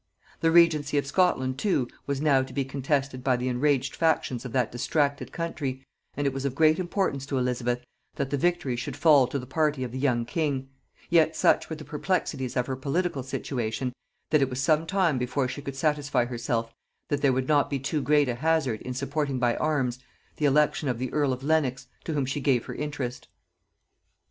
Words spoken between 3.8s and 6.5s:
factions of that distracted country, and it was